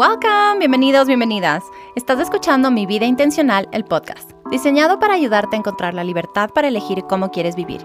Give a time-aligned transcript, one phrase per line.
[0.00, 1.62] Welcome, bienvenidos, bienvenidas.
[1.94, 6.68] Estás escuchando Mi Vida Intencional, el podcast, diseñado para ayudarte a encontrar la libertad para
[6.68, 7.82] elegir cómo quieres vivir.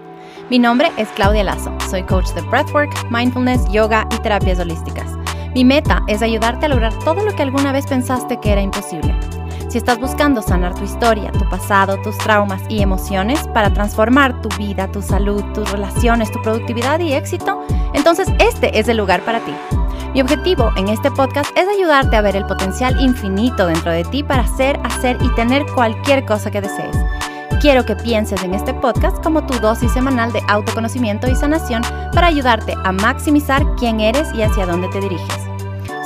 [0.48, 5.12] Mi nombre es Claudia Lazo, soy coach de breathwork, mindfulness, yoga y terapias holísticas.
[5.54, 9.14] Mi meta es ayudarte a lograr todo lo que alguna vez pensaste que era imposible.
[9.68, 14.48] Si estás buscando sanar tu historia, tu pasado, tus traumas y emociones para transformar tu
[14.56, 17.60] vida, tu salud, tus relaciones, tu productividad y éxito,
[17.92, 19.52] entonces este es el lugar para ti.
[20.16, 24.22] Mi objetivo en este podcast es ayudarte a ver el potencial infinito dentro de ti
[24.22, 26.96] para hacer, hacer y tener cualquier cosa que desees.
[27.60, 31.82] Quiero que pienses en este podcast como tu dosis semanal de autoconocimiento y sanación
[32.14, 35.36] para ayudarte a maximizar quién eres y hacia dónde te diriges.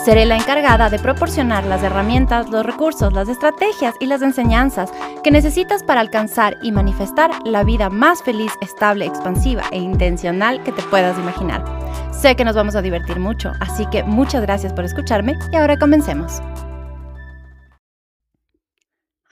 [0.04, 4.90] Seré la encargada de proporcionar las herramientas, los recursos, las estrategias y las enseñanzas
[5.22, 10.72] que necesitas para alcanzar y manifestar la vida más feliz, estable, expansiva e intencional que
[10.72, 11.89] te puedas imaginar.
[12.12, 15.78] Sé que nos vamos a divertir mucho, así que muchas gracias por escucharme y ahora
[15.78, 16.40] comencemos.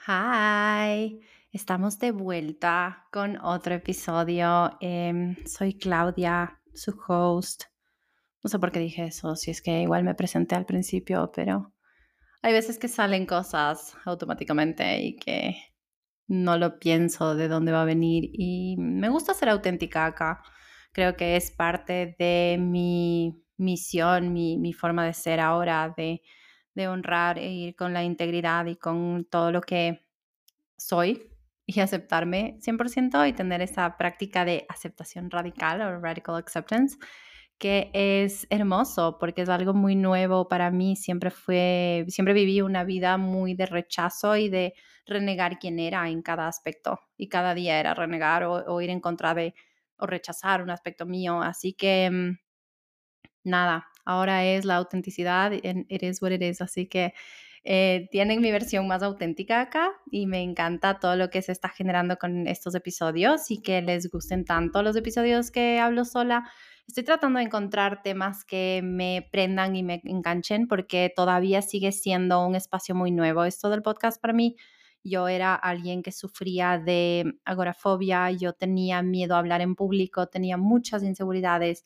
[0.07, 1.19] Hi,
[1.51, 4.71] estamos de vuelta con otro episodio.
[4.79, 7.65] Em, soy Claudia, su host.
[8.43, 11.73] No sé por qué dije eso, si es que igual me presenté al principio, pero
[12.41, 15.57] hay veces que salen cosas automáticamente y que
[16.27, 20.41] no lo pienso de dónde va a venir y me gusta ser auténtica acá
[20.91, 26.21] creo que es parte de mi misión, mi, forma de ser ahora, de,
[26.87, 30.05] honrar e ir con la integridad y con todo lo que
[30.77, 31.29] soy
[31.65, 36.97] y aceptarme 100% y tener esa práctica de aceptación radical o radical acceptance
[37.57, 40.95] que es hermoso porque es algo muy nuevo para mí.
[40.95, 44.73] Siempre fue, siempre viví una vida muy de rechazo y de
[45.05, 47.01] renegar quién era en cada aspecto.
[47.17, 49.53] Y cada día era renegar o ir en contra de
[49.99, 51.41] o rechazar un aspecto mío.
[51.41, 52.37] Así que mm,
[53.43, 56.61] nada, ahora es la autenticidad, it is what it is.
[56.61, 57.13] Así que
[57.63, 61.69] eh, tienen mi versión más auténtica acá y me encanta todo lo que se está
[61.69, 66.49] generando con estos episodios y que les gusten tanto los episodios que hablo sola.
[66.87, 72.45] Estoy tratando de encontrar temas que me prendan y me enganchen porque todavía sigue siendo
[72.45, 74.55] un espacio muy nuevo esto del podcast para mí.
[75.03, 80.57] Yo era alguien que sufría de agorafobia, yo tenía miedo a hablar en público, tenía
[80.57, 81.83] muchas inseguridades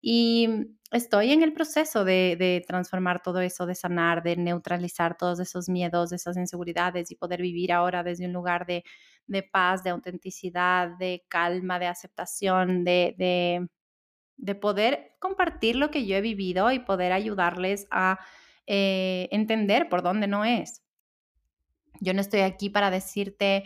[0.00, 0.48] y
[0.92, 6.12] estoy en el proceso de, transformar todo eso, de sanar, de neutralizar todos esos miedos,
[6.12, 8.84] esas inseguridades y poder vivir ahora desde un lugar de,
[9.50, 13.68] paz, de autenticidad, de calma, de aceptación, de,
[14.36, 18.20] de, poder compartir lo que yo he vivido y poder ayudarles a
[18.66, 20.85] eh, entender por dónde no es.
[22.00, 23.64] Yo no estoy aquí para decirte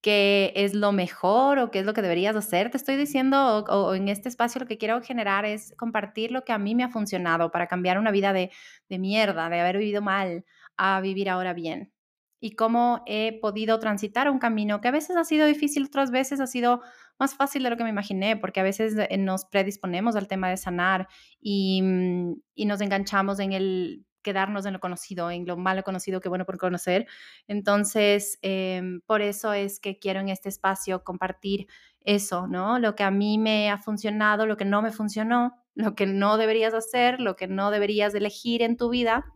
[0.00, 2.70] qué es lo mejor o qué es lo que deberías hacer.
[2.70, 6.52] Te estoy diciendo, o, en este espacio lo que quiero generar es compartir lo que
[6.52, 8.50] a mí me ha funcionado para cambiar una vida de,
[8.88, 10.44] de mierda, de haber vivido mal,
[10.76, 11.92] a vivir ahora bien.
[12.40, 16.40] Y cómo he podido transitar un camino que a veces ha sido difícil, otras veces
[16.40, 16.82] ha sido
[17.18, 20.48] más fácil de lo que me imaginé, porque a veces eh, nos predisponemos al tema
[20.48, 21.08] de sanar
[21.40, 26.20] y, mm, y nos enganchamos en el quedarnos en lo conocido, en lo malo conocido
[26.20, 27.06] que bueno por conocer.
[27.46, 31.66] Entonces, em, por eso es que quiero en este espacio compartir
[32.00, 32.78] eso, ¿no?
[32.78, 36.36] Lo que a mí me ha funcionado, lo que no me funcionó, lo que no
[36.38, 39.26] deberías hacer, lo que no deberías elegir en tu vida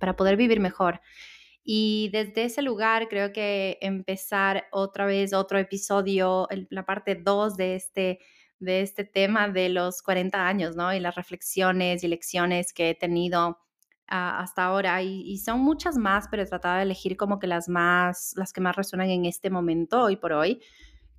[0.00, 1.00] para poder vivir mejor.
[1.64, 7.76] Y desde ese lugar creo que empezar otra vez otro episodio, la parte 2 de
[7.76, 8.18] este
[8.62, 10.94] de este tema de los 40 años, ¿no?
[10.94, 13.58] Y las reflexiones y lecciones que he tenido
[14.12, 18.34] hasta ahora y, son muchas más, pero he tratado de elegir como que las más,
[18.36, 20.60] las que más resuenan en este momento, hoy por hoy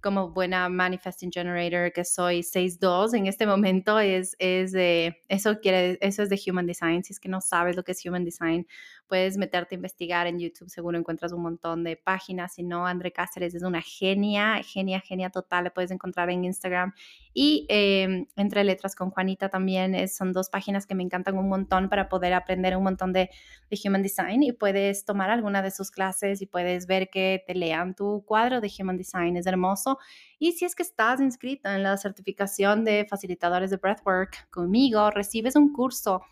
[0.03, 5.97] como buena manifesting generator que soy 6.2 en este momento es, es de, eso quiere,
[6.01, 7.05] eso es de Human Design.
[7.05, 8.67] Si es que no sabes lo que es Human Design,
[9.13, 12.55] puedes meterte a investigar en YouTube, seguro encuentras un montón de páginas.
[12.55, 16.93] Si no, André Cáceres es una genia, genia, genia total, le puedes encontrar en Instagram.
[17.31, 21.47] Y em, Entre Letras con Juanita también es, son dos páginas que me encantan un
[21.47, 23.29] montón para poder aprender un montón de,
[23.69, 27.53] de Human Design y puedes tomar alguna de sus clases y puedes ver que te
[27.53, 29.37] lean tu cuadro de Human Design.
[29.37, 29.99] Es hermoso
[30.39, 35.55] y si es que estás inscrita en la certificación de facilitadores de breathwork conmigo, recibes
[35.55, 36.23] un curso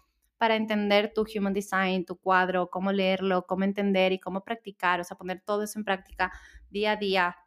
[0.41, 5.03] para entender tu human design, tu cuadro, cómo leerlo, cómo entender y cómo practicar, o
[5.03, 6.31] sea, poner todo eso en práctica
[6.71, 7.37] día a día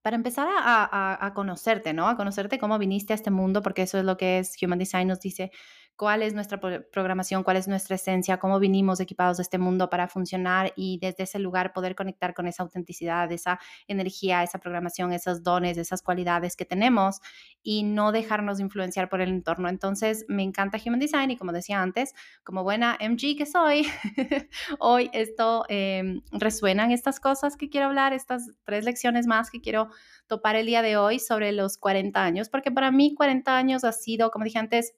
[0.00, 2.08] para empezar a, a, conocerte, ¿no?
[2.08, 5.08] A conocerte cómo viniste a este mundo, porque eso es lo que es Human Design,
[5.08, 5.50] nos dice
[5.98, 10.06] cuál es nuestra programación, cuál es nuestra esencia, cómo vinimos equipados de este mundo para
[10.06, 13.58] funcionar y desde ese lugar poder conectar con esa autenticidad, esa
[13.88, 17.18] energía, esa programación, esos dones, esas cualidades que tenemos
[17.64, 19.68] y no dejarnos influenciar por el entorno.
[19.68, 23.84] Entonces, me encanta Human Design y como decía antes, como buena MG que soy,
[24.78, 29.88] hoy esto eh, resuenan estas cosas que quiero hablar, estas tres lecciones más que quiero
[30.28, 33.90] topar el día de hoy sobre los 40 años, porque para mí 40 años ha
[33.90, 34.94] sido, como dije antes,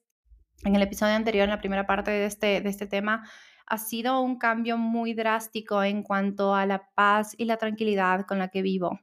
[0.63, 3.29] en el episodio anterior, en la primera parte de este, de este tema,
[3.65, 8.39] ha sido un cambio muy drástico en cuanto a la paz y la tranquilidad con
[8.39, 8.99] la que vivo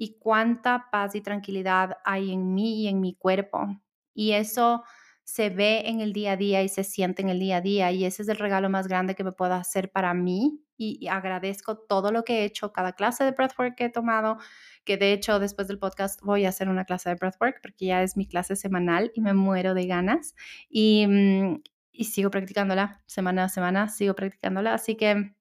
[0.00, 3.66] y cuánta paz y tranquilidad hay en mí y en mi cuerpo.
[4.14, 4.82] Y eso
[5.30, 7.92] se ve en el día a día y se siente en el día a día
[7.92, 11.78] y ese es el regalo más grande que me puedo hacer para mí y, agradezco
[11.78, 14.38] todo lo que he hecho, cada clase de breathwork que he tomado,
[14.84, 18.02] que de hecho después del podcast voy a hacer una clase de breathwork porque ya
[18.02, 20.34] es mi clase semanal y me muero de ganas
[20.68, 21.62] y, mm,
[21.92, 25.32] y sigo practicándola semana a semana, sigo practicándola, así que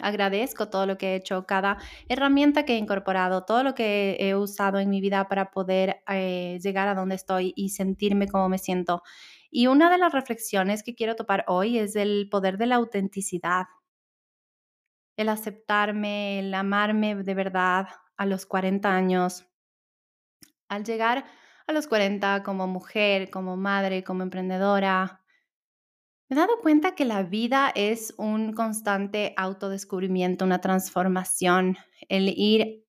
[0.00, 4.34] agradezco todo lo que he hecho, cada herramienta que he incorporado, todo lo que he
[4.34, 8.58] usado en mi vida para poder eh, llegar a donde estoy y sentirme como me
[8.58, 9.02] siento.
[9.50, 13.66] Y una de las reflexiones que quiero topar hoy es el poder de la autenticidad,
[15.16, 17.86] el aceptarme, el amarme de verdad
[18.16, 19.46] a los 40 años.
[20.68, 21.24] Al llegar
[21.66, 25.23] a los 40 como mujer, como madre, como emprendedora,
[26.34, 31.76] he dado cuenta que la vida es un constante autodescubrimiento, una transformación,
[32.08, 32.84] el ir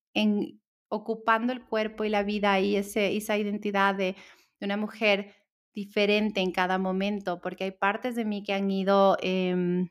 [0.89, 4.15] ocupando el cuerpo y la vida y esa identidad de,
[4.61, 5.35] una mujer
[5.75, 9.89] diferente en cada momento, porque hay partes de mí que han ido em,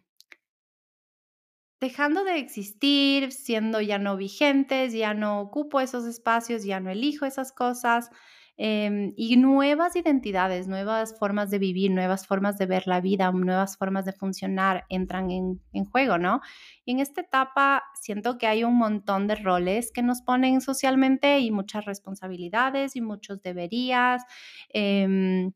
[1.81, 7.27] dejando de existir, siendo ya no vigentes, ya no ocupo esos espacios, ya no elijo
[7.27, 8.11] esas cosas.
[8.57, 13.77] Em, y nuevas identidades, nuevas formas de vivir, nuevas formas de ver la vida, nuevas
[13.77, 15.61] formas de funcionar entran en,
[15.91, 16.41] juego, ¿no?
[16.85, 21.41] Y en esta etapa siento que hay un montón de roles que nos ponen socialmente
[21.41, 24.23] y muchas responsabilidades y muchos deberías.
[24.69, 25.53] Em,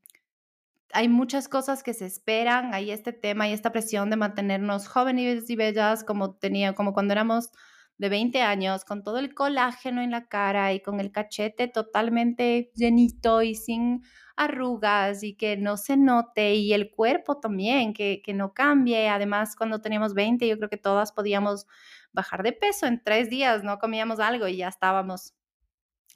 [0.92, 5.48] hay muchas cosas que se esperan, hay este tema y esta presión de mantenernos jóvenes
[5.50, 7.50] y bellas como tenía, como cuando éramos
[7.98, 12.70] de 20 años, con todo el colágeno en la cara y con el cachete totalmente
[12.74, 14.02] llenito y sin
[14.36, 19.08] arrugas y que no se note y el cuerpo también, que, que no cambie.
[19.08, 21.66] Además, cuando teníamos 20, yo creo que todas podíamos
[22.12, 25.34] bajar de peso en tres días, no comíamos algo y ya estábamos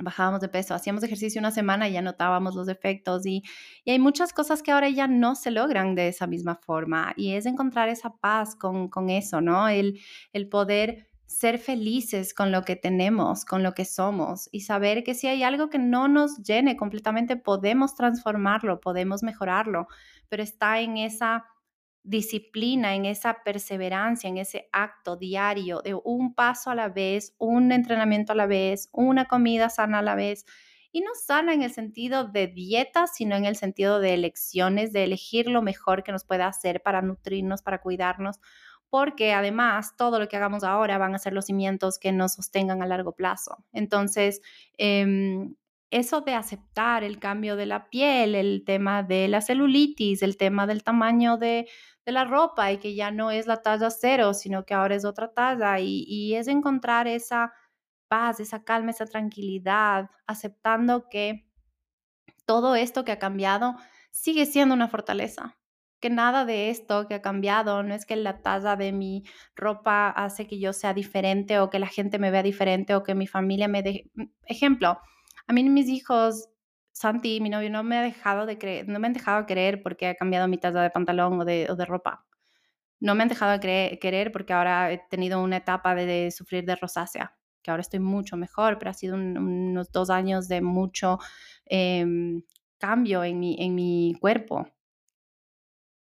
[0.01, 3.43] bajábamos de peso, hacíamos ejercicio una semana y ya notábamos los efectos y,
[3.87, 7.47] hay muchas cosas que ahora ya no se logran de esa misma forma y es
[7.47, 9.69] encontrar esa paz con, con eso, ¿no?
[9.69, 10.01] El,
[10.33, 15.15] el poder ser felices con lo que tenemos, con lo que somos y saber que
[15.15, 19.87] si hay algo que no nos llene completamente, podemos transformarlo, podemos mejorarlo,
[20.29, 21.45] pero está en esa
[22.05, 27.71] disciplina, en esa perseverancia, en ese acto diario de un paso a la vez, un
[27.73, 30.45] entrenamiento a la vez, una comida sana a la vez.
[30.95, 35.05] Y no sana en el sentido de dieta, sino en el sentido de elecciones, de
[35.05, 38.41] elegir lo mejor que nos pueda hacer para nutrirnos, para cuidarnos,
[38.93, 42.83] porque además todo lo que hagamos ahora van a ser los cimientos que nos sostengan
[42.83, 43.65] a largo plazo.
[43.73, 44.43] Entonces,
[44.77, 45.55] em,
[45.91, 50.67] eso de aceptar el cambio de la piel, el tema de la celulitis, el tema
[50.67, 51.67] del tamaño de,
[52.05, 55.33] la ropa y que ya no es la talla cero, sino que ahora es otra
[55.33, 57.55] talla y, y es encontrar esa
[58.09, 61.49] paz, esa calma, esa tranquilidad, aceptando que
[62.45, 63.77] todo esto que ha cambiado
[64.11, 65.57] sigue siendo una fortaleza
[66.03, 69.25] que nada de esto que ha cambiado, no es que la talla de mi
[69.57, 73.15] ropa hace que yo sea diferente o que la gente me vea diferente o que
[73.15, 74.11] mi familia me deje.
[74.15, 74.99] Mm, ejemplo,
[75.47, 76.51] a mí mis hijos,
[76.93, 79.83] Santi, mi novio, no me, ha dejado de creer, no me han dejado de querer
[79.83, 82.27] porque ha cambiado mi talla de pantalón o de, ropa.
[83.01, 86.77] No me han dejado de querer porque ahora he tenido una etapa de, sufrir de
[86.77, 91.19] rosácea, que ahora estoy mucho mejor, pero ha sido unos dos años de mucho
[91.67, 92.43] em,
[92.79, 94.67] cambio en mi, en mi cuerpo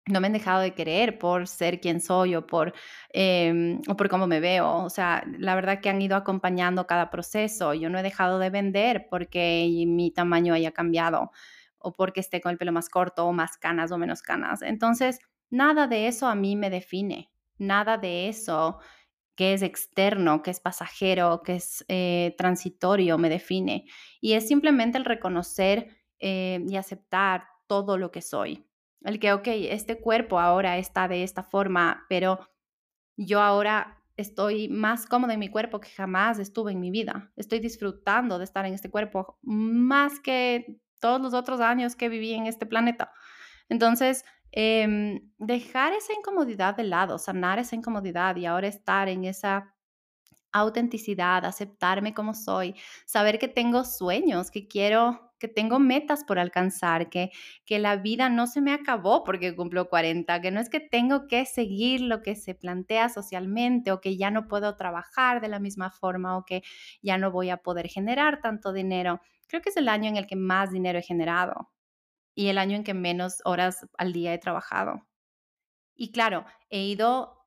[0.10, 2.74] no me han dejado de querer por ser quien soy o por,
[3.14, 4.84] em, o por cómo me veo.
[4.84, 7.74] O sea, la verdad que han ido acompañando cada proceso.
[7.74, 11.32] Yo no he dejado de vender porque mi tamaño haya cambiado
[11.78, 14.62] o porque esté con el pelo más corto o más canas o menos canas.
[14.62, 17.32] Entonces, nada de eso a mí me define.
[17.58, 18.80] Nada de eso
[19.36, 23.86] que es externo, que es pasajero, que es eh, transitorio, me define.
[24.20, 28.69] Y es simplemente el reconocer eh, y aceptar todo lo que soy
[29.04, 32.50] el que, ok, este cuerpo ahora está de esta forma, pero
[33.18, 37.32] yo ahora estoy más cómoda en mi cuerpo que jamás estuve en mi vida.
[37.36, 42.34] Estoy disfrutando de estar en este cuerpo más que todos los otros años que viví
[42.34, 43.14] en este planeta.
[43.70, 49.74] Entonces, em, dejar esa incomodidad de lado, sanar esa incomodidad y ahora estar en esa
[50.52, 52.76] autenticidad, aceptarme como soy,
[53.06, 57.32] saber que tengo sueños, que quiero que tengo metas por alcanzar, que,
[57.66, 61.28] que la vida no se me acabó porque cumplo 40, que no es que tengo
[61.28, 65.60] que seguir lo que se plantea socialmente o que ya no puedo trabajar de la
[65.60, 66.64] misma forma o que
[67.02, 69.22] ya no voy a poder generar tanto dinero.
[69.48, 71.72] Creo que es el año en el que más dinero he generado
[72.36, 75.08] y el año en que menos horas al día he trabajado.
[75.96, 77.39] Y claro, he ido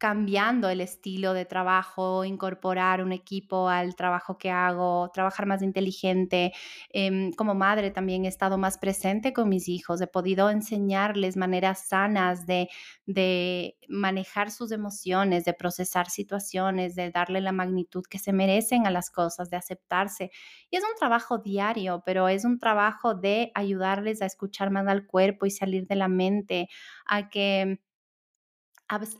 [0.00, 6.52] cambiando el estilo de trabajo, incorporar un equipo al trabajo que hago, trabajar más inteligente.
[6.88, 11.86] Em, como madre también he estado más presente con mis hijos, he podido enseñarles maneras
[11.86, 12.70] sanas de,
[13.04, 18.90] de manejar sus emociones, de procesar situaciones, de darle la magnitud que se merecen a
[18.90, 20.30] las cosas, de aceptarse.
[20.70, 25.06] Y es un trabajo diario, pero es un trabajo de ayudarles a escuchar más al
[25.06, 26.68] cuerpo y salir de la mente,
[27.04, 27.80] a que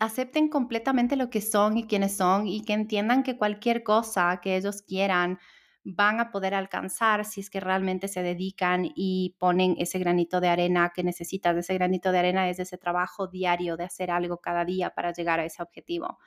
[0.00, 4.57] acepten completamente lo que son y quiénes son y que entiendan que cualquier cosa que
[4.57, 5.39] ellos quieran
[5.85, 10.49] van a poder alcanzar si es que realmente se dedican y ponen ese granito de
[10.49, 11.57] arena que necesitas.
[11.57, 15.41] Ese granito de arena es ese trabajo diario de hacer algo cada día para llegar
[15.41, 16.19] a ese objetivo.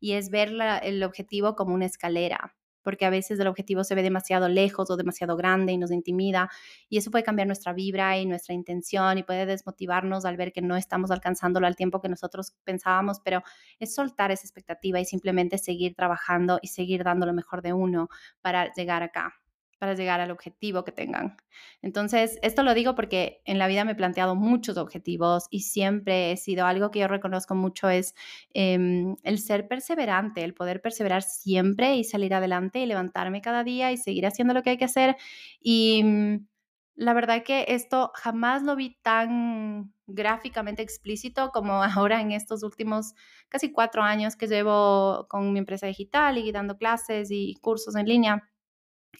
[0.00, 0.50] Y es ver
[0.82, 4.96] el objetivo como una escalera porque a veces el objetivo se ve demasiado lejos o
[4.96, 6.50] demasiado grande y nos intimida
[6.88, 10.62] y eso puede cambiar nuestra vibra y nuestra intención y puede desmotivarnos al ver que
[10.62, 13.42] no estamos alcanzándolo al tiempo que nosotros pensábamos, pero
[13.78, 18.08] es soltar esa expectativa y simplemente seguir trabajando y seguir dando lo mejor de uno
[18.40, 19.41] para llegar acá
[19.82, 21.36] para llegar al objetivo que tengan.
[21.82, 26.30] Entonces, esto lo digo porque en la vida me he planteado muchos objetivos y siempre
[26.30, 28.14] he sido algo que yo reconozco mucho es
[28.54, 33.90] em, el ser perseverante, el poder perseverar siempre y salir adelante y levantarme cada día
[33.90, 35.16] y seguir haciendo lo que hay que hacer.
[35.60, 36.46] Y mm,
[36.94, 43.14] la verdad que esto jamás lo vi tan gráficamente explícito como ahora en estos últimos
[43.48, 48.06] casi cuatro años que llevo con mi empresa digital y dando clases y cursos en
[48.06, 48.51] línea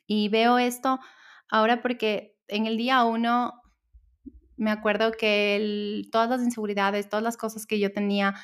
[0.07, 0.99] y veo esto
[1.49, 3.63] ahora porque en el día uno
[4.57, 8.35] me acuerdo que todas las inseguridades, todas las cosas que yo tenía,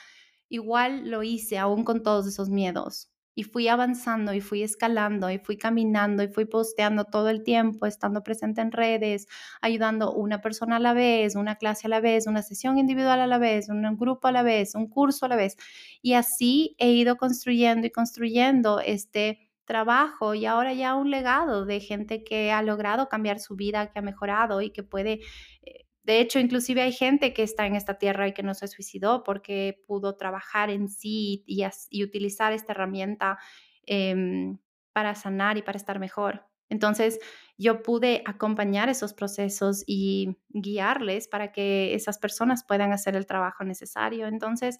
[0.48, 3.10] igual lo hice aún con todos esos miedos.
[3.34, 7.86] Y fui avanzando y fui escalando y fui caminando y fui posteando todo el tiempo,
[7.86, 9.28] estando presente en redes,
[9.60, 13.28] ayudando una persona a la vez, una clase a la vez, una sesión individual a
[13.28, 15.56] la vez, un grupo a la vez, un curso a la vez.
[16.02, 21.78] Y así he ido construyendo y construyendo este trabajo y ahora ya un legado de
[21.78, 25.20] gente que ha logrado cambiar su vida, que ha mejorado y que puede...
[25.62, 28.66] Eh, de hecho, inclusive hay gente que está en esta tierra y que no se
[28.66, 33.38] suicidó porque pudo trabajar en sí y, utilizar esta herramienta
[33.84, 34.58] em,
[34.94, 36.46] para sanar y para estar mejor.
[36.68, 37.18] Entonces,
[37.56, 43.64] yo pude acompañar esos procesos y guiarles para que esas personas puedan hacer el trabajo
[43.64, 44.26] necesario.
[44.28, 44.78] Entonces,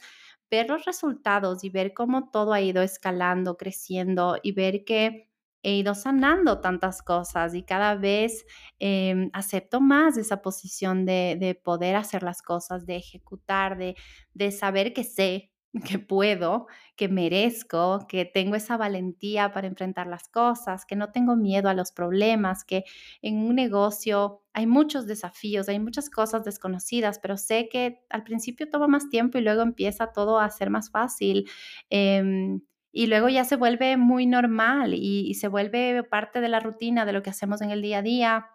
[0.50, 5.28] ver los resultados y ver cómo todo ha ido escalando, creciendo y ver que
[5.62, 8.46] he ido sanando tantas cosas y cada vez
[8.78, 13.96] em, acepto más esa posición de, de, poder hacer las cosas, de ejecutar, de,
[14.34, 15.50] de saber que sé,
[15.86, 21.36] que puedo, que merezco, que tengo esa valentía para enfrentar las cosas, que no tengo
[21.36, 22.84] miedo a los problemas, que
[23.22, 28.68] en un negocio hay muchos desafíos, hay muchas cosas desconocidas, pero sé que al principio
[28.70, 31.48] toma más tiempo y luego empieza todo a ser más fácil.
[31.90, 36.60] Em, y luego ya se vuelve muy normal y, y se vuelve parte de la
[36.60, 38.46] rutina de lo que hacemos en el día a día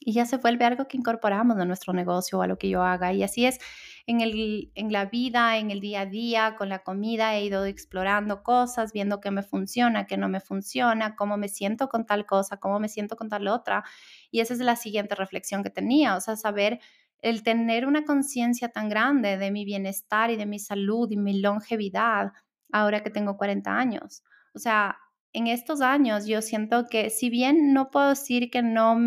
[0.00, 2.82] y ya se vuelve algo que incorporamos a nuestro negocio o a lo que yo
[2.82, 3.12] haga.
[3.12, 3.58] Y así es
[4.06, 7.64] en, el, en la vida, en el día a día, con la comida, he ido
[7.64, 12.26] explorando cosas, viendo qué me funciona, qué no me funciona, cómo me siento con tal
[12.26, 13.84] cosa, cómo me siento con tal otra.
[14.30, 16.80] Y esa es la siguiente reflexión que tenía, o sea, saber
[17.20, 21.40] el tener una conciencia tan grande de mi bienestar y de mi salud y mi
[21.40, 22.32] longevidad
[22.72, 24.24] ahora que tengo 40 años.
[24.54, 24.98] O sea,
[25.32, 28.98] en estos años yo siento que si bien no puedo decir que no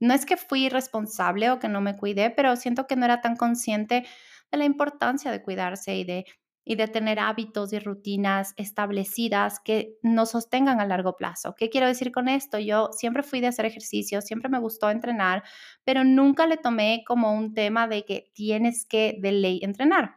[0.00, 3.20] no es que fui irresponsable o que no me cuidé, pero siento que no era
[3.20, 4.06] tan consciente
[4.50, 6.24] de la importancia de cuidarse y de,
[6.64, 11.54] y de tener hábitos y rutinas establecidas que nos sostengan a largo plazo.
[11.56, 12.58] ¿Qué quiero decir con esto?
[12.58, 15.42] Yo siempre fui de hacer ejercicio, siempre me gustó entrenar,
[15.84, 20.16] pero nunca le tomé como un tema de que tienes que de ley entrenar.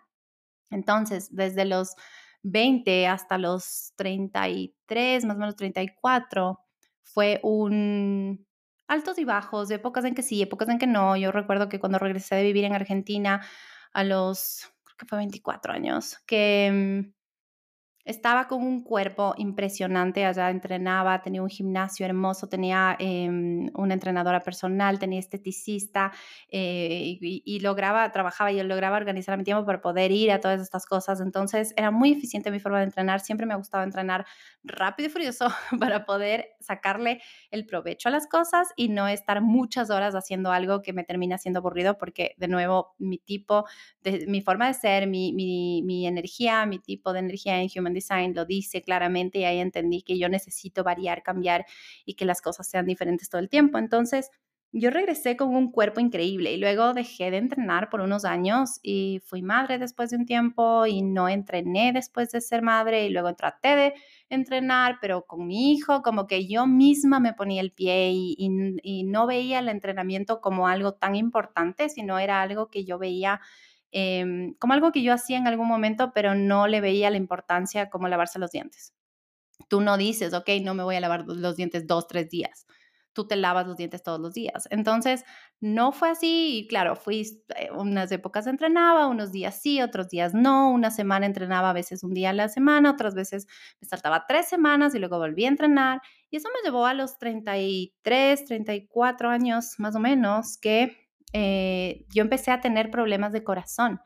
[0.71, 1.95] Entonces, desde los
[2.43, 6.59] 20 hasta los 33, más o menos 34,
[7.01, 8.45] fue un
[8.89, 11.15] altos y bajos, épocas en que sí, épocas en que no.
[11.15, 13.41] Yo recuerdo que cuando regresé de vivir en Argentina
[13.93, 17.18] a los, creo que fue 24 años, que mm,
[18.09, 24.41] estaba con un cuerpo impresionante, allá entrenaba, tenía un gimnasio hermoso, tenía em, una entrenadora
[24.41, 26.11] personal, tenía esteticista
[26.49, 30.87] eh, y, lograba, trabajaba y lograba organizar mi tiempo para poder ir a todas estas
[30.87, 31.21] cosas.
[31.21, 34.25] Entonces era muy eficiente mi forma de entrenar, siempre me ha gustado entrenar
[34.63, 35.47] rápido y furioso
[35.79, 40.81] para poder sacarle el provecho a las cosas y no estar muchas horas haciendo algo
[40.81, 43.65] que me termina siendo aburrido porque de nuevo mi tipo,
[44.01, 47.98] de, mi forma de ser, mi, mi, mi energía, mi tipo de energía en Human
[48.35, 51.65] Lo dice claramente y ahí entendí que yo necesito variar, cambiar
[52.05, 53.77] y que las cosas sean diferentes todo el tiempo.
[53.77, 54.29] Entonces,
[54.71, 59.19] yo regresé con un cuerpo increíble y luego dejé de entrenar por unos años y
[59.25, 63.33] fui madre después de un tiempo y no entrené después de ser madre y luego
[63.33, 63.93] traté de
[64.29, 68.35] entrenar, pero con mi hijo como que yo misma me ponía el pie y,
[68.83, 73.41] y no veía el entrenamiento como algo tan importante, sino era algo que yo veía
[73.91, 77.89] Em, como algo que yo hacía en algún momento, pero no le veía la importancia
[77.89, 78.93] como lavarse los dientes.
[79.67, 82.65] Tú no dices, ok, no me voy a lavar los dientes dos, tres días.
[83.13, 84.67] Tú te lavas los dientes todos los días.
[84.71, 85.25] Entonces,
[85.59, 86.59] no fue así.
[86.59, 90.71] Y claro, fui, eh, unas épocas entrenaba, unos días sí, otros días no.
[90.71, 93.47] Una semana entrenaba a veces un día a la semana, otras veces
[93.81, 96.01] me saltaba tres semanas y luego volví a entrenar.
[96.29, 102.21] Y eso me llevó a los 33, 34 años más o menos, que eh, yo
[102.21, 104.01] empecé a tener problemas de corazón.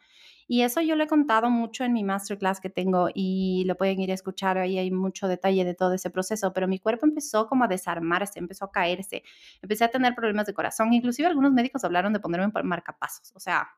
[0.47, 4.01] Y eso yo lo he contado mucho en mi masterclass que tengo y lo pueden
[4.01, 7.47] ir a escuchar, ahí hay mucho detalle de todo ese proceso, pero mi cuerpo empezó
[7.47, 9.23] como a desarmarse, empezó a caerse,
[9.61, 13.69] empecé a tener problemas de corazón, inclusive algunos médicos hablaron de ponerme marcapasos, o sea,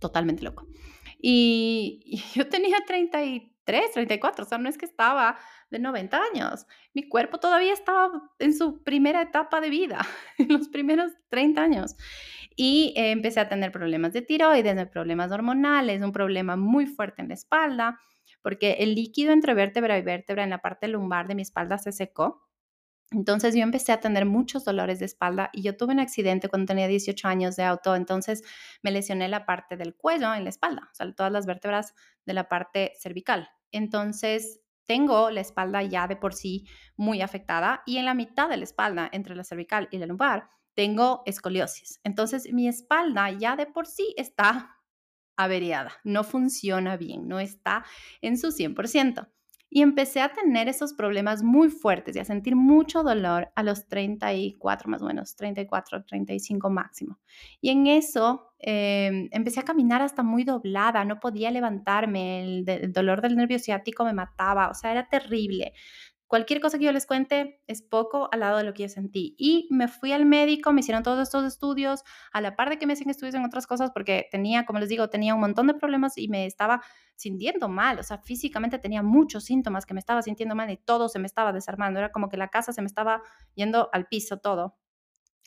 [0.00, 0.66] totalmente loco.
[1.22, 2.78] Y, y yo tenía
[3.70, 5.38] 33, 34, o sea, no es que estaba
[5.70, 6.66] de 90 años.
[6.92, 10.00] Mi cuerpo todavía estaba en su primera etapa de vida,
[10.38, 11.96] en los primeros 30 años.
[12.56, 17.34] Y empecé a tener problemas de tiroides, problemas hormonales, un problema muy fuerte en la
[17.34, 17.98] espalda,
[18.42, 21.92] porque el líquido entre vértebra y vértebra en la parte lumbar de mi espalda se
[21.92, 22.42] secó.
[23.12, 26.66] Entonces yo empecé a tener muchos dolores de espalda y yo tuve un accidente cuando
[26.66, 28.42] tenía 18 años de auto, entonces
[28.82, 32.34] me lesioné la parte del cuello en la espalda, o sea, todas las vértebras de
[32.34, 33.48] la parte cervical.
[33.72, 38.56] Entonces tengo la espalda ya de por sí muy afectada y en la mitad de
[38.56, 42.00] la espalda, entre la cervical y la lumbar, tengo escoliosis.
[42.04, 44.76] Entonces mi espalda ya de por sí está
[45.36, 47.84] averiada, no funciona bien, no está
[48.20, 49.28] en su 100%.
[49.72, 53.86] Y empecé a tener esos problemas muy fuertes y a sentir mucho dolor a los
[53.86, 57.20] 34 más o menos, 34, 35 máximo.
[57.60, 63.22] Y en eso em, empecé a caminar hasta muy doblada, no podía levantarme, el, dolor
[63.22, 65.72] del nervio ciático me mataba, o sea, era terrible.
[66.26, 69.34] Cualquier cosa que yo les cuente es poco al lado de lo que yo sentí.
[69.36, 72.86] Y me fui al médico, me hicieron todos estos estudios, a la par de que
[72.86, 75.74] me hacían estudios en otras cosas, porque tenía, como les digo, tenía un montón de
[75.74, 76.82] problemas y me estaba
[77.16, 77.98] sintiendo mal.
[77.98, 81.26] O sea, físicamente tenía muchos síntomas que me estaba sintiendo mal y todo se me
[81.26, 81.98] estaba desarmando.
[81.98, 83.22] Era como que la casa se me estaba
[83.54, 84.76] yendo al piso todo.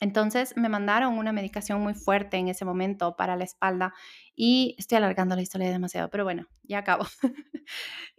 [0.03, 3.93] Entonces me mandaron una medicación muy fuerte en ese momento para la espalda
[4.35, 7.05] y estoy alargando la historia demasiado, pero bueno, ya acabo.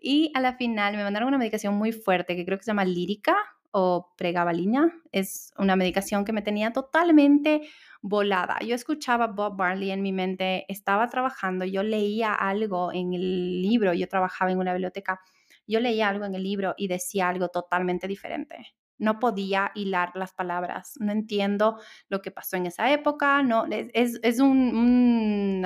[0.00, 2.86] y a la final me mandaron una medicación muy fuerte que creo que se llama
[2.86, 3.36] lírica
[3.70, 4.94] o pregabalina.
[5.12, 7.68] Es una medicación que me tenía totalmente
[8.00, 8.60] volada.
[8.60, 13.92] Yo escuchaba Bob Marley en mi mente, estaba trabajando, yo leía algo en el libro,
[13.92, 15.20] yo trabajaba en una biblioteca,
[15.66, 20.32] yo leía algo en el libro y decía algo totalmente diferente no podía hilar las
[20.32, 20.94] palabras.
[20.98, 23.42] No entiendo lo que pasó en esa época.
[23.42, 25.62] No, es, es un,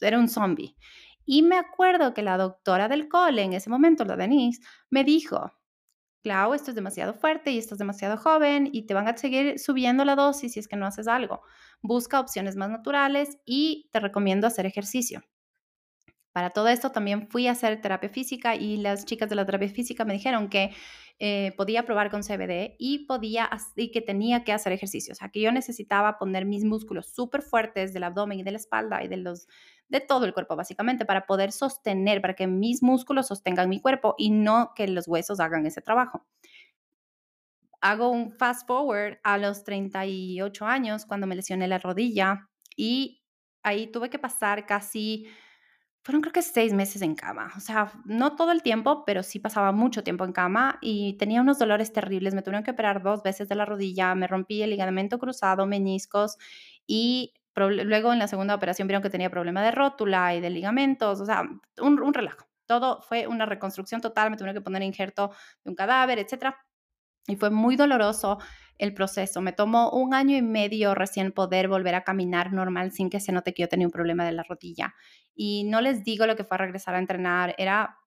[0.00, 0.76] era un zombie.
[1.26, 5.52] Y me acuerdo que la doctora del cole en ese momento, la Denise, me dijo,
[6.22, 10.04] Clau, esto es demasiado fuerte y estás demasiado joven y te van a seguir subiendo
[10.04, 11.42] la dosis si es que no haces algo.
[11.82, 15.22] Busca opciones más naturales y te recomiendo hacer ejercicio.
[16.36, 19.70] Para todo esto también fui a hacer terapia física y las chicas de la terapia
[19.70, 20.70] física me dijeron que
[21.18, 25.12] eh, podía probar con CBD y, podía, y que tenía que hacer ejercicio.
[25.12, 28.58] O sea, que yo necesitaba poner mis músculos súper fuertes del abdomen y de la
[28.58, 29.48] espalda y de, los,
[29.88, 34.14] de todo el cuerpo, básicamente, para poder sostener, para que mis músculos sostengan mi cuerpo
[34.18, 36.26] y no que los huesos hagan ese trabajo.
[37.80, 43.22] Hago un fast forward a los 38 años cuando me lesioné la rodilla y
[43.62, 45.28] ahí tuve que pasar casi
[46.06, 47.52] fueron creo que seis meses en cama.
[47.56, 51.40] O sea, no todo el tiempo, pero sí pasaba mucho tiempo en cama y tenía
[51.40, 52.32] unos dolores terribles.
[52.32, 56.36] Me tuvieron que operar dos veces de la rodilla, me rompí el ligamento cruzado, meniscos
[56.86, 61.20] y luego en la segunda operación vieron que tenía problema de rótula y de ligamentos.
[61.20, 61.42] O sea,
[61.80, 62.46] un, un relajo.
[62.66, 64.30] Todo fue una reconstrucción total.
[64.30, 65.32] Me tuvieron que poner injerto
[65.64, 66.56] de un cadáver, etcétera.
[67.28, 68.38] Y fue muy doloroso
[68.78, 69.40] el proceso.
[69.40, 73.32] Me tomó un año y medio recién poder volver a caminar normal sin que se
[73.32, 74.94] note que yo tenía un problema de la rodilla.
[75.34, 77.98] Y no les digo lo que fue regresar a entrenar, era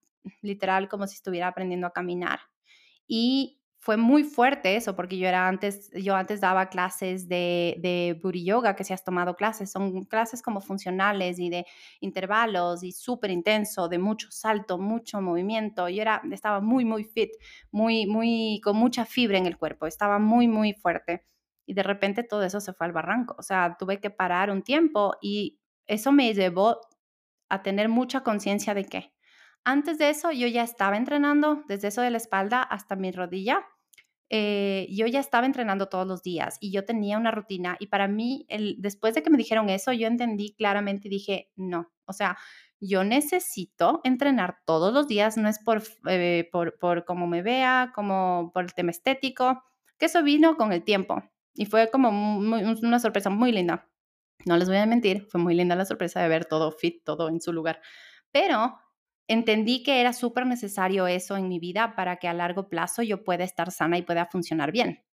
[0.41, 2.39] literal como si estuviera aprendiendo a caminar.
[3.07, 8.19] Y fue muy fuerte eso, porque yo era antes, yo antes daba clases de, de
[8.21, 11.65] booty yoga, que si has tomado clases, son clases como funcionales y de
[12.01, 15.87] intervalos y súper intenso, de mucho salto, mucho movimiento.
[15.87, 17.31] Yo era, estaba muy, muy fit,
[17.71, 21.25] muy, muy, con mucha fibra en el cuerpo, estaba muy, muy fuerte.
[21.65, 23.35] Y de repente todo eso se fue al barranco.
[23.39, 26.81] O sea, tuve que parar un tiempo y eso me llevó
[27.47, 29.13] a tener mucha conciencia de que
[29.63, 33.65] antes de eso, yo ya estaba entrenando desde eso de la espalda hasta mi rodilla.
[34.31, 38.07] Eh, yo ya estaba entrenando todos los días y yo tenía una rutina y para
[38.07, 38.45] mí,
[38.77, 42.37] después de que me dijeron eso, yo entendí claramente y dije, no, o sea,
[42.79, 47.91] yo necesito entrenar todos los días, no es por, eh, por, por cómo me vea,
[47.95, 49.63] como por el tema estético,
[49.97, 51.23] que eso vino con el tiempo
[51.55, 53.89] y fue como una sorpresa muy linda.
[54.45, 57.27] No les voy a mentir, fue muy linda la sorpresa de ver todo fit, todo
[57.29, 57.81] en su lugar,
[58.31, 58.77] pero
[59.29, 63.23] entendí que era súper necesario eso en mi vida para que a largo plazo yo
[63.23, 65.05] pueda estar sana y pueda funcionar bien.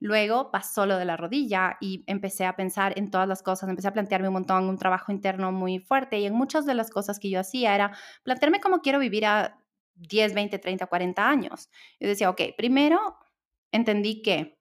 [0.00, 3.88] Luego pasó lo de la rodilla y empecé a pensar en todas las cosas, empecé
[3.88, 7.18] a plantearme un montón, un trabajo interno muy fuerte y en muchas de las cosas
[7.18, 9.56] que yo hacía era plantearme cómo quiero vivir a
[9.94, 11.70] 10, 20, 30, 40 años.
[12.00, 13.16] Yo decía, ok, primero
[13.70, 14.53] entendí que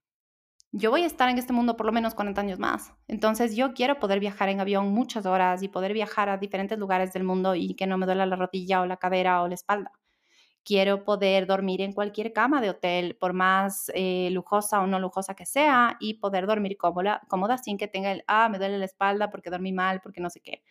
[0.73, 2.93] yo voy a estar en este mundo por lo menos 40 años más.
[3.07, 7.13] Entonces yo quiero poder viajar en avión muchas horas y poder viajar a diferentes lugares
[7.13, 9.91] del mundo y que no me duela la rodilla o la cadera o la espalda.
[10.65, 15.35] Quiero poder dormir en cualquier cama de hotel, por más eh, lujosa o no lujosa
[15.35, 18.85] que sea, y poder dormir cómoda, cómoda sin que tenga el, ah, me duele la
[18.85, 20.63] espalda porque dormí mal, porque no sé qué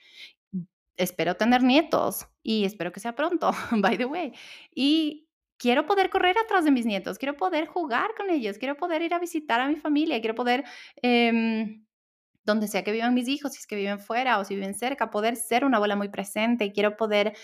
[0.96, 4.32] espero tener nietos y espero que sea pronto, by the way.
[4.74, 5.28] Y
[5.62, 9.14] quiero poder correr atrás de mis nietos, quiero poder jugar con ellos, quiero poder ir
[9.14, 10.64] a visitar a mi familia, quiero poder,
[11.02, 11.86] em,
[12.42, 15.10] donde sea que vivan mis hijos, si es que viven fuera o si viven cerca,
[15.10, 17.36] poder ser una abuela muy presente, quiero poder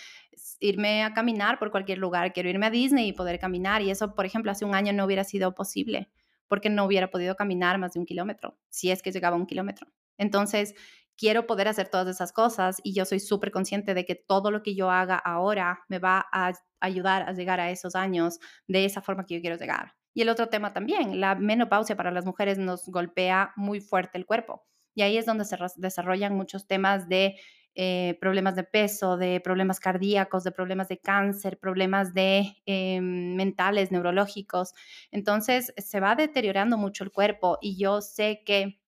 [0.59, 3.83] irme a caminar por cualquier lugar, quiero irme a Disney y poder caminar.
[3.83, 6.11] Y eso, por ejemplo, hace un año no hubiera sido posible
[6.49, 9.47] porque no hubiera podido caminar más de un kilómetro, si es que llegaba a un
[9.47, 9.87] kilómetro.
[10.17, 10.75] Entonces,
[11.17, 14.63] quiero poder hacer todas esas cosas y yo soy súper consciente de que todo lo
[14.65, 19.03] que yo haga ahora me va a ayudar a llegar a esos años de esa
[19.03, 19.95] forma que yo quiero llegar.
[20.15, 24.27] Y el otro tema también, la menopausia para las mujeres nos golpea muy fuerte el
[24.27, 24.67] cuerpo.
[24.95, 27.37] Y ahí es donde se desarrollan muchos temas de
[27.81, 33.93] eh, problemas de peso, de problemas cardíacos, de problemas de cáncer, problemas de em, mentales,
[33.93, 34.75] neurológicos.
[35.13, 38.81] Entonces se va deteriorando mucho el cuerpo y yo sé que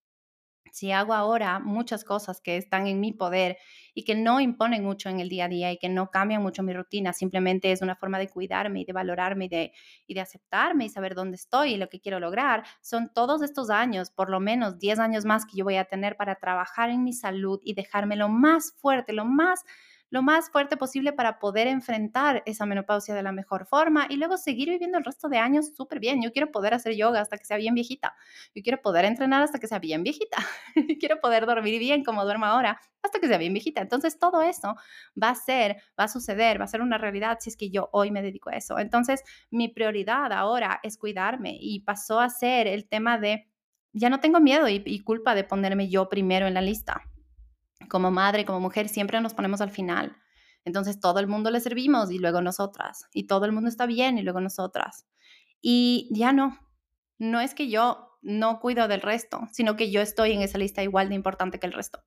[0.72, 3.59] si hago ahora muchas cosas que están en mi poder
[3.94, 6.62] y que no imponen mucho en el día a día y que no cambian mucho
[6.62, 9.72] mi rutina, simplemente es una forma de cuidarme y de valorarme y de,
[10.06, 13.70] y de aceptarme y saber dónde estoy y lo que quiero lograr, son todos estos
[13.70, 17.04] años, por lo menos 10 años más que yo voy a tener para trabajar en
[17.04, 19.64] mi salud y dejarme lo más fuerte, lo más
[20.11, 24.37] lo más fuerte posible para poder enfrentar esa menopausia de la mejor forma y luego
[24.37, 26.20] seguir viviendo el resto de años súper bien.
[26.20, 28.14] Yo quiero poder hacer yoga hasta que sea bien viejita.
[28.55, 30.38] Yo quiero poder entrenar hasta que sea bien viejita.
[31.01, 33.81] quiero poder dormir bien como duermo ahora hasta que sea bien viejita.
[33.81, 34.75] Entonces todo eso
[35.20, 37.88] va a ser, va a suceder, va a ser una realidad si es que yo
[37.92, 38.81] hoy me dedico a eso.
[38.81, 43.46] Entonces mi prioridad ahora es cuidarme y pasó a ser el tema de
[43.92, 47.03] ya no tengo miedo y, y culpa de ponerme yo primero en la lista
[47.88, 50.16] como madre, como mujer, siempre nos ponemos al final.
[50.64, 53.07] Entonces todo el mundo le servimos y luego nosotras.
[53.12, 55.07] Y todo el mundo está bien y luego nosotras.
[55.61, 56.59] Y ya no.
[57.19, 60.83] No es que yo no cuido del resto, sino que yo estoy en esa lista
[60.83, 62.03] igual de importante que el resto.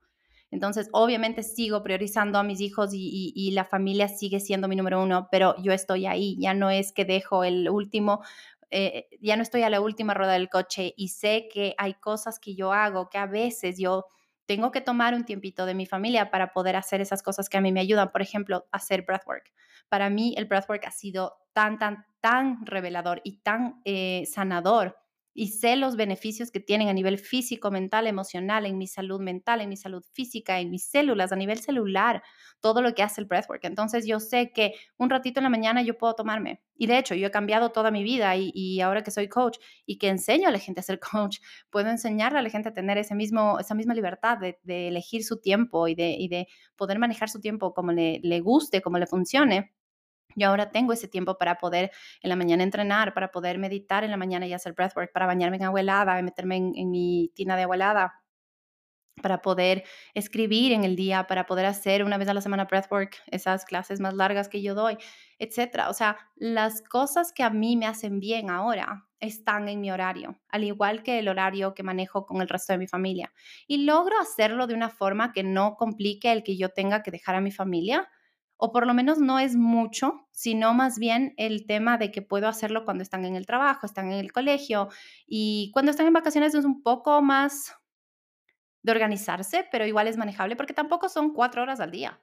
[0.51, 5.27] Entonces, obviamente sigo priorizando a mis hijos y, la familia sigue siendo mi número uno,
[5.31, 6.37] pero yo estoy ahí.
[6.39, 8.21] Ya no es que dejo el último,
[8.69, 12.39] eh, ya no estoy a la última rueda del coche y sé que hay cosas
[12.39, 14.05] que yo hago que a veces yo
[14.45, 17.61] tengo que tomar un tiempito de mi familia para poder hacer esas cosas que a
[17.61, 18.11] mí me ayudan.
[18.11, 19.51] Por ejemplo, hacer breathwork.
[19.89, 24.97] Para mí el breathwork ha sido tan, tan, tan revelador y tan eh, sanador
[25.33, 29.61] y sé los beneficios que tienen a nivel físico, mental, emocional, en mi salud mental,
[29.61, 32.23] en mi salud física, en mis células, a nivel celular,
[32.59, 33.63] todo lo que hace el breathwork.
[33.65, 36.61] Entonces yo sé que un ratito en la mañana yo puedo tomarme.
[36.75, 39.97] Y de hecho, yo he cambiado toda mi vida y, ahora que soy coach y
[39.97, 42.97] que enseño a la gente a ser coach, puedo enseñarle a la gente a tener
[42.97, 47.39] ese mismo, esa misma libertad de, elegir su tiempo y de, de, poder manejar su
[47.39, 49.73] tiempo como le guste, como le funcione
[50.35, 51.91] yo ahora tengo ese tiempo para poder
[52.21, 55.57] en la mañana entrenar, para poder meditar en la mañana y hacer breathwork, para bañarme
[55.57, 58.23] en agua helada, meterme en, mi tina de agua helada,
[59.21, 63.15] para poder escribir en el día, para poder hacer una vez a la semana breathwork,
[63.27, 64.97] esas clases más largas que yo doy,
[65.37, 65.89] etcétera.
[65.89, 70.39] O sea, las cosas que a mí me hacen bien ahora están en mi horario,
[70.49, 73.31] al igual que el horario que manejo con el resto de mi familia.
[73.67, 77.35] Y logro hacerlo de una forma que no complique el que yo tenga que dejar
[77.35, 78.09] a mi familia
[78.57, 82.47] o por lo menos no es mucho, sino más bien el tema de que puedo
[82.47, 84.89] hacerlo cuando están en el trabajo, están en el colegio
[85.27, 87.75] y cuando están en vacaciones es un poco más
[88.83, 92.21] de organizarse, pero igual es manejable porque tampoco son cuatro horas al día.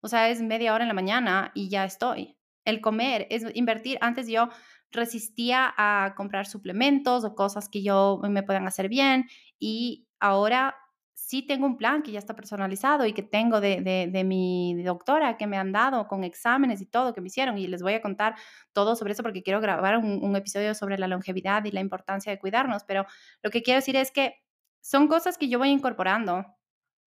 [0.00, 2.36] O sea, es media hora en la mañana y ya estoy.
[2.64, 3.98] El comer es invertir.
[4.00, 4.50] Antes yo
[4.90, 9.26] resistía a comprar suplementos o cosas que yo me puedan hacer bien
[9.58, 10.76] y ahora
[11.14, 15.36] sí tengo un plan que ya está personalizado y que tengo de, de, mi doctora
[15.36, 18.02] que me han dado con exámenes y todo que me hicieron y les voy a
[18.02, 18.34] contar
[18.72, 22.30] todo sobre eso porque quiero grabar un, un episodio sobre la longevidad y la importancia
[22.32, 23.06] de cuidarnos, pero
[23.42, 24.42] lo que quiero decir es que
[24.80, 26.44] son cosas que yo voy incorporando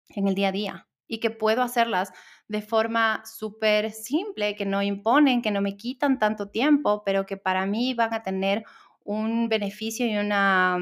[0.08, 2.12] en el día a día y que puedo hacerlas
[2.48, 7.36] de forma súper simple, que no imponen, que no me quitan tanto tiempo, pero que
[7.36, 8.64] para mí van a tener
[9.04, 10.78] un beneficio y una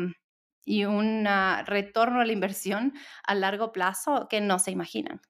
[0.67, 1.27] y un
[1.65, 2.93] retorno a la inversión
[3.25, 5.23] a largo plazo que no se imaginan.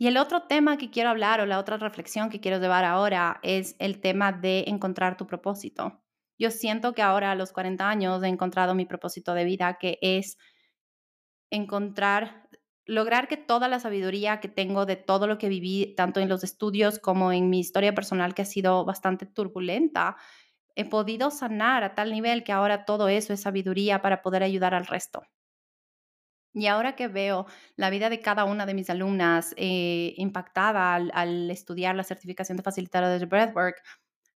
[0.00, 3.40] Y el otro tema que quiero hablar o la otra reflexión que quiero llevar ahora
[3.42, 6.00] es el tema de encontrar tu propósito.
[6.38, 9.98] Yo siento que ahora a los 40 años he encontrado mi propósito de vida, que
[10.00, 10.38] es
[11.50, 12.48] encontrar,
[12.84, 16.44] lograr que toda la sabiduría que tengo de todo lo que viví, tanto en los
[16.44, 20.16] estudios como en mi historia personal, que ha sido bastante turbulenta,
[20.78, 24.74] he podido sanar a tal nivel que ahora todo eso es sabiduría para poder ayudar
[24.74, 25.24] al resto.
[26.54, 31.50] Y ahora que veo la vida de cada una de mis alumnas eh, impactada al,
[31.50, 33.82] estudiar la certificación de facilitadora de Breathwork,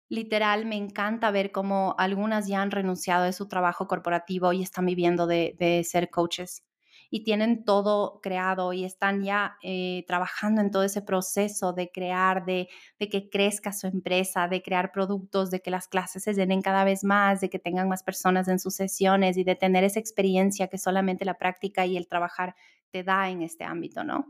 [0.08, 4.86] literal me encanta ver cómo algunas ya han renunciado de su trabajo corporativo y están
[4.86, 6.67] viviendo de ser coaches
[7.10, 12.44] y tienen todo creado y están ya eh, trabajando en todo ese proceso de crear,
[12.44, 12.68] de,
[12.98, 16.84] de que crezca su empresa, de crear productos, de que las clases se llenen cada
[16.84, 20.68] vez más, de que tengan más personas en sus sesiones y de tener esa experiencia
[20.68, 22.54] que solamente la práctica y el trabajar
[22.90, 24.26] te da en este ámbito, ¿no?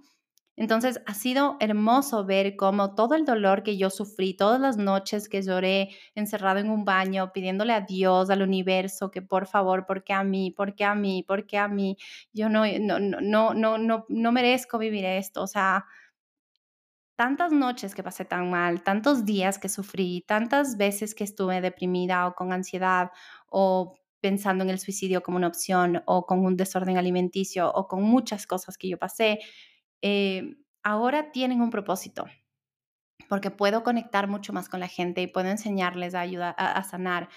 [0.60, 5.28] Entonces ha sido hermoso ver cómo todo el dolor que yo sufrí, todas las noches
[5.28, 10.12] que lloré encerrado en un baño, pidiéndole a Dios, al universo, que por favor, porque
[10.12, 11.96] a mí, porque a mí, porque a mí,
[12.32, 15.44] yo no, no, no, no, no, no merezco vivir esto.
[15.44, 15.86] O sea,
[17.14, 22.26] tantas noches que pasé tan mal, tantos días que sufrí, tantas veces que estuve deprimida
[22.26, 23.12] o con ansiedad
[23.48, 28.02] o pensando en el suicidio como una opción o con un desorden alimenticio o con
[28.02, 29.38] muchas cosas que yo pasé
[30.02, 32.26] eh, ahora tienen un propósito,
[33.28, 37.28] porque puedo conectar mucho más con la gente y puedo enseñarles a ayudar a, sanar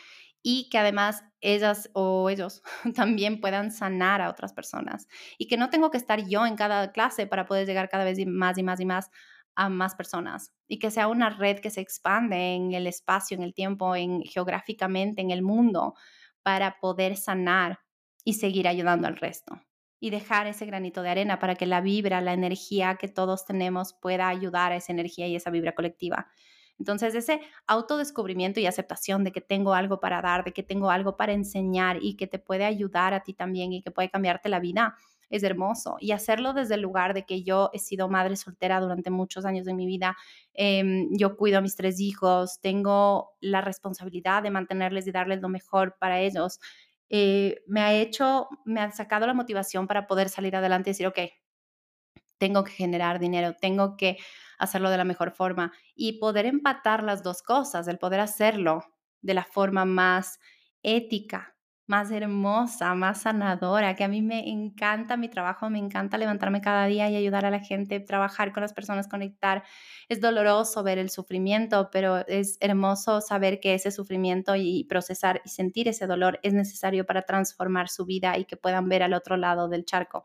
[0.43, 2.63] y que además ellas o ellos
[2.95, 6.91] también puedan sanar a otras personas y que no tengo que estar yo en cada
[6.91, 9.11] clase para poder llegar cada vez más y más y más
[9.55, 13.43] a más personas y que sea una red que se expande en el espacio, en
[13.43, 15.93] el tiempo, en geográficamente en el mundo
[16.41, 17.79] para poder sanar
[18.23, 19.61] y seguir ayudando al resto
[20.01, 23.93] y dejar ese granito de arena para que la vibra, la energía que todos tenemos
[23.93, 26.27] pueda ayudar a esa energía y esa vibra colectiva.
[26.79, 31.15] Entonces, ese autodescubrimiento y aceptación de que tengo algo para dar, de que tengo algo
[31.15, 34.59] para enseñar y que te puede ayudar a ti también y que puede cambiarte la
[34.59, 34.95] vida,
[35.29, 35.97] es hermoso.
[35.99, 39.65] Y hacerlo desde el lugar de que yo he sido madre soltera durante muchos años
[39.65, 40.17] de mi vida,
[40.55, 45.49] em, yo cuido a mis tres hijos, tengo la responsabilidad de mantenerles y darles lo
[45.49, 46.59] mejor para ellos.
[47.13, 51.07] Eh, me ha hecho, me ha sacado la motivación para poder salir adelante y decir,
[51.07, 51.19] ok,
[52.37, 54.17] tengo que generar dinero, tengo que
[54.57, 58.81] hacerlo de la mejor forma y poder empatar las dos cosas, el poder hacerlo
[59.21, 60.39] de la forma más
[60.83, 61.50] ética,
[61.91, 66.85] más hermosa, más sanadora, que a mí me encanta mi trabajo, me encanta levantarme cada
[66.85, 69.63] día y ayudar a la gente, trabajar con las personas, conectar.
[70.07, 75.49] Es doloroso ver el sufrimiento, pero es hermoso saber que ese sufrimiento y procesar y
[75.49, 79.35] sentir ese dolor es necesario para transformar su vida y que puedan ver al otro
[79.35, 80.23] lado del charco.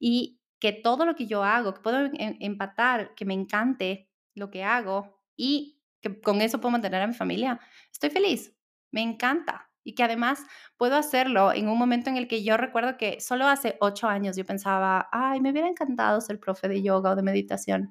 [0.00, 4.50] Y que todo lo que yo hago, que puedo em, empatar, que me encante lo
[4.50, 7.60] que hago y que con eso puedo mantener a mi familia,
[7.92, 8.56] estoy feliz,
[8.90, 10.44] me encanta y que además
[10.76, 14.36] puedo hacerlo en un momento en el que yo recuerdo que solo hace ocho años
[14.36, 17.90] yo pensaba, ay, me hubiera encantado ser profe de yoga o de meditación,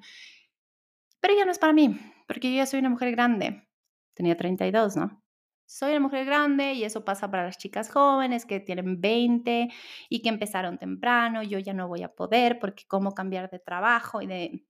[1.20, 3.66] pero ya no es para mí, porque yo ya soy una mujer grande,
[4.12, 5.22] tenía 32, ¿no?
[5.64, 9.68] Soy una mujer grande y eso pasa para las chicas jóvenes que tienen 20
[10.10, 14.20] y que empezaron temprano, yo ya no voy a poder porque cómo cambiar de trabajo
[14.20, 14.66] y de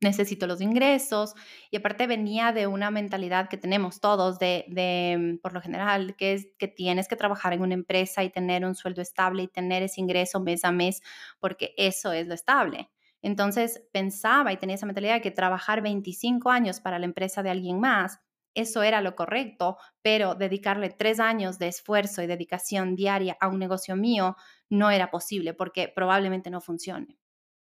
[0.00, 1.34] necesito los ingresos
[1.70, 6.32] y aparte venía de una mentalidad que tenemos todos de, de, por lo general, que
[6.32, 9.82] es que tienes que trabajar en una empresa y tener un sueldo estable y tener
[9.82, 11.02] ese ingreso mes a mes
[11.38, 12.90] porque eso es lo estable.
[13.22, 17.78] Entonces pensaba y tenía esa mentalidad que trabajar 25 años para la empresa de alguien
[17.78, 18.20] más,
[18.54, 23.58] eso era lo correcto, pero dedicarle tres años de esfuerzo y dedicación diaria a un
[23.58, 24.36] negocio mío
[24.68, 27.19] no era posible porque probablemente no funcione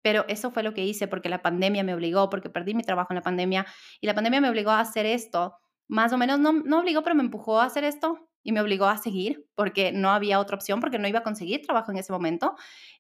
[0.08, 3.12] pero eso fue lo que hice porque la pandemia me obligó, porque perdí mi trabajo
[3.12, 3.66] en la pandemia
[4.00, 5.58] y la pandemia me obligó a hacer esto.
[5.90, 8.86] Más o menos, no, no obligó, pero me empujó a hacer esto y me obligó
[8.86, 12.14] a seguir porque no había otra opción, porque no iba a conseguir trabajo en ese
[12.14, 12.56] momento.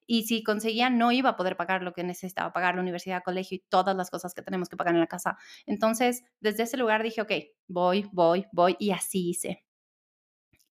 [0.05, 3.55] Y si conseguía, no iba a poder pagar lo que necesitaba pagar, la universidad, colegio
[3.55, 5.37] y todas las cosas que tenemos que pagar en la casa.
[5.65, 7.31] Entonces, desde ese lugar dije, ok,
[7.69, 9.63] voy, voy, voy y así hice.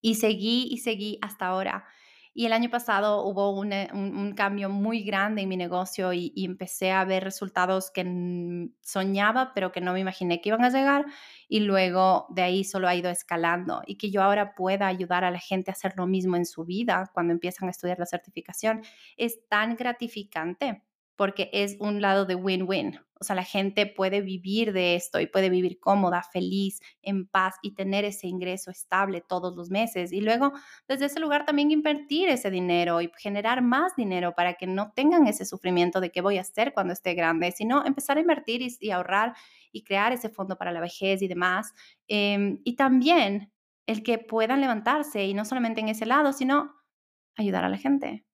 [0.03, 1.87] Y seguí y seguí hasta ahora.
[2.39, 6.93] Y el año pasado hubo un, un, cambio muy grande en mi negocio y, empecé
[6.93, 8.05] a ver resultados que
[8.83, 11.07] soñaba, pero que no me imaginé que iban a llegar.
[11.49, 15.31] Y luego de ahí solo ha ido escalando y que yo ahora pueda ayudar a
[15.31, 18.83] la gente a hacer lo mismo en su vida cuando empiezan a estudiar la certificación
[19.17, 20.83] es tan gratificante
[21.17, 23.01] porque es un lado de win-win.
[23.19, 27.57] O sea, la gente puede vivir de esto y puede vivir cómoda, feliz, en paz
[27.63, 30.13] y tener ese ingreso estable todos los meses.
[30.13, 30.53] Y luego,
[30.87, 35.27] desde ese lugar también invertir ese dinero y generar más dinero para que no tengan
[35.27, 38.91] ese sufrimiento de qué voy a hacer cuando esté grande, sino empezar a invertir y,
[38.91, 39.35] ahorrar
[39.73, 41.73] y crear ese fondo para la vejez y demás.
[42.09, 43.53] Em, y también
[43.87, 46.75] el que puedan levantarse y no solamente en ese lado, sino
[47.37, 48.25] ayudar a la gente.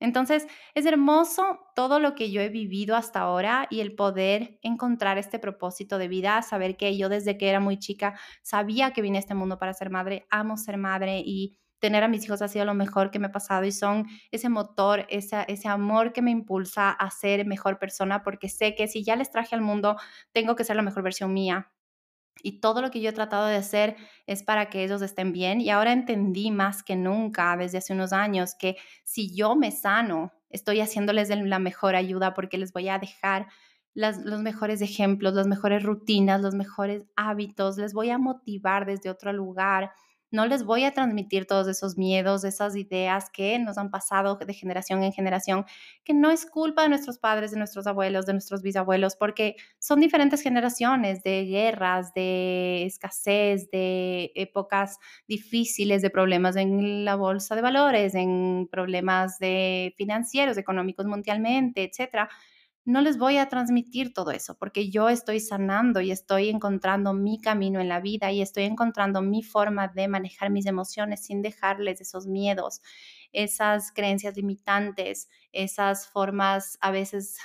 [0.00, 5.18] Entonces, es hermoso todo lo que yo he vivido hasta ahora y el poder encontrar
[5.18, 9.18] este propósito de vida, saber que yo desde que era muy chica sabía que vine
[9.18, 12.48] a este mundo para ser madre, amo ser madre y tener a mis hijos ha
[12.48, 16.22] sido lo mejor que me ha pasado y son ese motor, ese, ese amor que
[16.22, 19.96] me impulsa a ser mejor persona porque sé que si ya les traje al mundo,
[20.32, 21.70] tengo que ser la mejor versión mía
[22.42, 25.60] y todo lo que yo he tratado de hacer es para que ellos estén bien.
[25.60, 30.32] Y ahora entendí más que nunca desde hace unos años que si yo me sano,
[30.48, 33.46] estoy haciéndoles la mejor ayuda porque les voy a dejar
[33.94, 39.32] los mejores ejemplos, las mejores rutinas, los mejores hábitos, les voy a motivar desde otro
[39.32, 39.92] lugar
[40.30, 44.54] no les voy a transmitir todos esos miedos, esas ideas que nos han pasado de
[44.54, 45.64] generación en generación,
[46.04, 50.00] que no es culpa de nuestros padres, de nuestros abuelos, de nuestros bisabuelos, porque son
[50.00, 57.62] diferentes generaciones de guerras, de escasez, de épocas difíciles, de problemas en la bolsa de
[57.62, 62.28] valores, en problemas de financieros, económicos mundialmente, etcétera
[62.84, 67.40] no les voy a transmitir todo eso porque yo estoy sanando y estoy encontrando mi
[67.40, 72.00] camino en la vida y estoy encontrando mi forma de manejar mis emociones sin dejarles
[72.00, 72.80] esos miedos,
[73.32, 77.36] esas creencias limitantes, esas formas a veces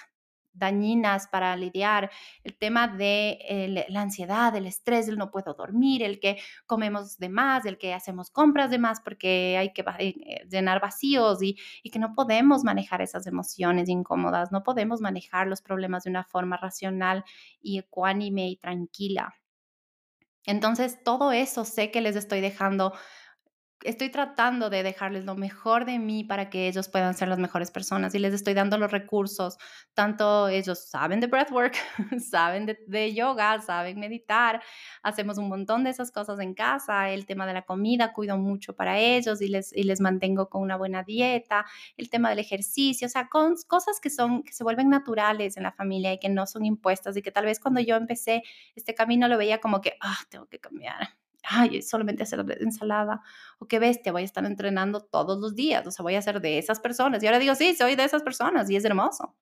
[0.56, 2.10] dañinas para lidiar,
[2.44, 7.30] el tema de la ansiedad, el estrés, el no puedo dormir, el que comemos de
[7.30, 11.90] más, el que hacemos compras de más porque hay que eh, llenar vacíos y, y
[11.90, 16.58] que no podemos manejar esas emociones incómodas, no podemos manejar los problemas de una forma
[16.58, 17.24] racional
[17.62, 19.36] y ecuánime y tranquila.
[20.46, 22.94] Entonces, todo eso sé que les estoy dejando
[23.86, 27.72] estoy tratando de dejarles lo mejor de mí para que ellos puedan ser las mejores
[27.72, 29.58] personas y les estoy dando los recursos.
[29.94, 31.76] Tanto ellos saben de breathwork,
[32.20, 34.62] saben de, yoga, saben meditar,
[35.04, 37.10] hacemos un montón de esas cosas en casa.
[37.10, 40.62] El tema de la comida, cuido mucho para ellos y les, y les mantengo con
[40.62, 41.66] una buena dieta.
[41.98, 45.72] El tema del ejercicio, o sea, cosas que, son, que se vuelven naturales en la
[45.72, 48.44] familia y que no son impuestas y que tal vez cuando yo empecé
[48.76, 51.16] este camino lo veía como que, ah, tengo que cambiar
[51.48, 53.22] ay, solamente hacer ensalada,
[53.60, 56.42] o qué bestia, voy a estar entrenando todos los días, o sea, voy a ser
[56.42, 57.24] de esas personas.
[57.24, 59.36] Y ahora digo, sí, soy de esas personas y es hermoso.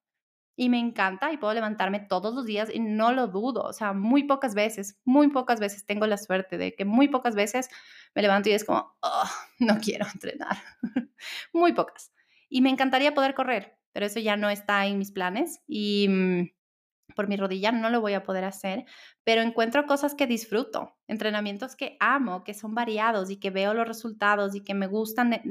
[0.56, 3.94] Y me encanta y puedo levantarme todos los días y no lo dudo, o sea,
[3.94, 7.70] muy pocas veces, muy pocas veces tengo la suerte de que muy pocas veces
[8.14, 10.58] me levanto y es como, oh, no quiero entrenar,
[11.54, 12.12] muy pocas.
[12.50, 16.50] Y me encantaría poder correr, pero eso ya no está en mis planes y mm,
[17.16, 18.86] por mi rodilla no lo voy a poder hacer,
[19.24, 23.88] pero encuentro cosas que disfruto, entrenamientos que amo, que son variados y que veo los
[23.88, 25.42] resultados y que me gustan eh,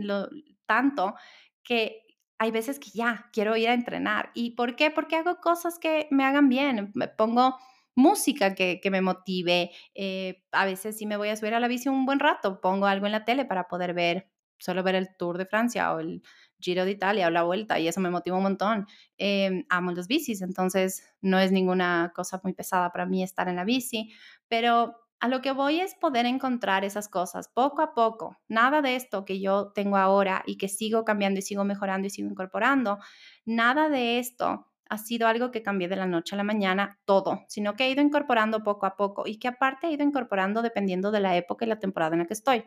[0.66, 1.14] tanto
[1.62, 2.02] que
[2.38, 4.30] hay veces que ya quiero ir a entrenar.
[4.34, 4.90] ¿Y por qué?
[4.90, 7.56] Porque hago cosas que me hagan bien, me pongo
[7.94, 11.88] música que, me motive, eh, a veces si me voy a subir a la bici
[11.88, 15.38] un buen rato, pongo algo en la tele para poder ver, solo ver el Tour
[15.38, 16.22] de Francia o el
[16.62, 18.86] Giro de Italia o la vuelta y eso me motiva un montón.
[19.18, 23.56] Em, amo los bicis, entonces no es ninguna cosa muy pesada para mí estar en
[23.56, 24.12] la bici,
[24.48, 28.38] pero a lo que voy es poder encontrar esas cosas poco a poco.
[28.48, 32.10] Nada de esto que yo tengo ahora y que sigo cambiando y sigo mejorando y
[32.10, 32.98] sigo incorporando,
[33.44, 37.44] nada de esto ha sido algo que cambié de la noche a la mañana, todo,
[37.48, 41.10] sino que he ido incorporando poco a poco y que aparte he ido incorporando dependiendo
[41.10, 42.64] de la época y la temporada en la que estoy.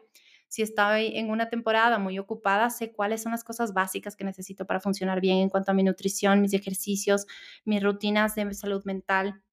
[0.47, 4.65] Si estoy en una temporada muy ocupada, sé cuáles son las cosas básicas que necesito
[4.65, 7.26] para funcionar bien en cuanto a mi nutrición, mis ejercicios,
[7.65, 9.43] mis rutinas de salud mental.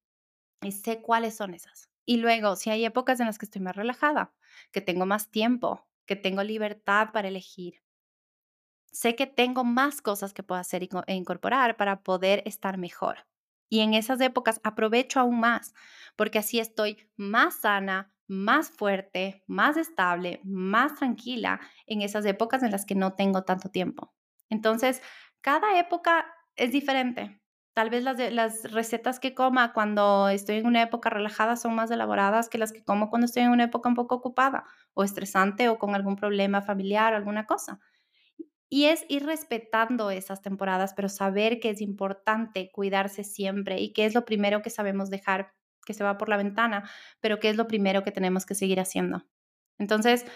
[0.62, 1.91] Y sé cuáles son esas.
[2.07, 4.35] Y luego, si hay épocas en las que estoy más relajada,
[4.73, 7.83] que tengo más tiempo, que tengo libertad para elegir,
[8.93, 13.27] sé que tengo más cosas que puedo hacer e incorporar para poder estar mejor.
[13.69, 15.75] Y en esas épocas aprovecho aún más,
[16.16, 22.72] porque así estoy más sana, más fuerte, más estable, más tranquila en esas épocas en
[22.72, 24.14] las que no tengo tanto tiempo.
[24.49, 25.03] Entonces,
[25.43, 26.26] cada época
[26.57, 27.41] es diferente.
[27.74, 32.49] Tal vez las, recetas que coma cuando estoy en una época relajada son más elaboradas
[32.49, 34.64] que las que como cuando estoy en una época un poco ocupada
[34.95, 37.80] o estresante o con algún problema familiar o alguna cosa.
[38.68, 44.07] Y es ir respetando esas temporadas, pero saber que es importante cuidarse siempre y que
[44.07, 45.53] es lo primero que sabemos dejar
[45.85, 46.89] que se va por la ventana,
[47.20, 49.24] pero que es lo primero que tenemos que seguir haciendo.
[49.78, 50.26] Entonces,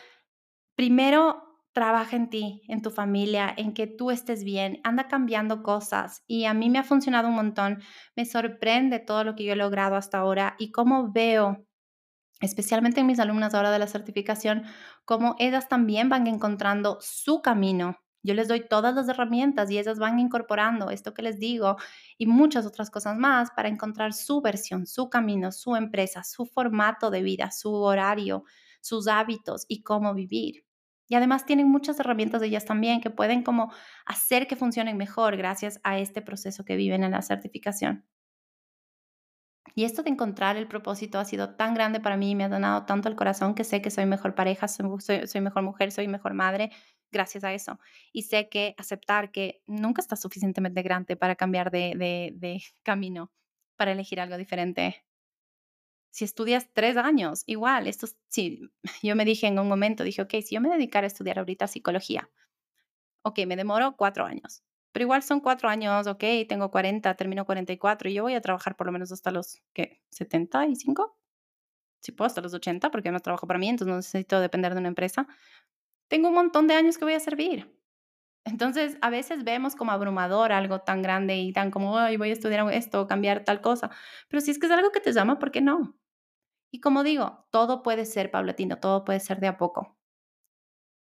[0.76, 1.42] primero
[1.72, 6.46] trabaja en ti, en tu familia, en que tú estés bien, anda cambiando cosas y
[6.46, 7.82] a mí me ha funcionado un montón.
[8.16, 11.66] Me sorprende todo lo que yo he logrado hasta ahora y cómo veo
[12.40, 14.64] especialmente en mis alumnas ahora de la certificación,
[15.04, 19.98] cómo ellas también van encontrando su camino yo les doy todas las herramientas y ellas
[19.98, 21.76] van incorporando esto que les digo
[22.18, 27.10] y muchas otras cosas más para encontrar su versión, su camino, su empresa, su formato
[27.10, 28.44] de vida, su horario,
[28.80, 30.64] sus hábitos y cómo vivir.
[31.08, 33.72] Y además tienen muchas herramientas de ellas también que pueden como
[34.04, 38.04] hacer que funcionen mejor gracias a este proceso que viven en la certificación.
[39.74, 42.48] Y esto de encontrar el propósito ha sido tan grande para mí y me ha
[42.48, 44.88] donado tanto el corazón que sé que soy mejor pareja, soy,
[45.26, 46.70] soy mejor mujer, soy mejor madre
[47.10, 47.78] gracias a eso.
[48.12, 53.32] Y sé que aceptar que nunca está suficientemente grande para cambiar de, camino,
[53.76, 55.04] para elegir algo diferente.
[56.10, 58.70] Si estudias tres años, igual, esto, sí,
[59.02, 61.66] yo me dije en un momento, dije, ok, si yo me dedicara a estudiar ahorita
[61.66, 62.30] psicología,
[63.22, 68.08] ok, me demoro cuatro años, pero igual son cuatro años, ok, tengo 40, termino 44
[68.08, 70.00] y yo voy a trabajar por lo menos hasta los, ¿qué?
[70.10, 71.12] ¿75?
[72.00, 74.80] Si puedo, hasta los 80, porque no trabajo para mí, entonces no necesito depender de
[74.80, 75.26] una empresa
[76.08, 77.72] tengo un montón de años que voy a servir.
[78.44, 82.32] Entonces, a veces vemos como abrumador algo tan grande y tan como, ay, voy a
[82.34, 83.90] estudiar esto, cambiar tal cosa.
[84.28, 85.98] Pero si es que es algo que te llama, ¿por qué no?
[86.72, 89.98] Y como digo, todo puede ser paulatino, todo puede ser de a poco.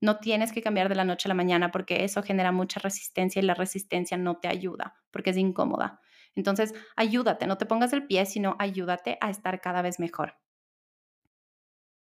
[0.02, 3.42] No tienes que cambiar de la noche a la mañana porque eso genera mucha resistencia
[3.42, 6.00] y la resistencia no te ayuda porque es incómoda.
[6.36, 10.36] Entonces, ayúdate, no te pongas el pie, sino ayúdate a estar cada vez mejor.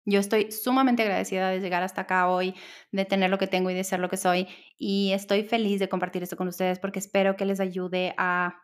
[0.05, 2.55] Yo estoy sumamente agradecida de llegar hasta acá hoy,
[2.91, 4.49] de tener lo que tengo y de ser lo que soy.
[4.77, 8.63] Y estoy feliz de compartir esto con ustedes porque espero que les ayude a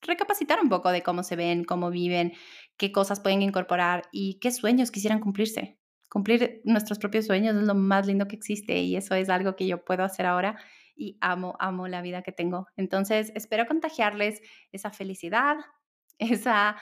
[0.00, 2.32] recapacitar un poco de cómo se ven, cómo viven,
[2.76, 5.78] qué cosas pueden incorporar y qué sueños quisieran cumplirse.
[6.08, 9.66] Cumplir nuestros propios sueños es lo más lindo que existe y eso es algo que
[9.66, 10.56] yo puedo hacer ahora
[10.94, 12.68] y amo, amo la vida que tengo.
[12.76, 14.40] Entonces, espero contagiarles
[14.72, 15.56] esa felicidad,
[16.18, 16.76] esa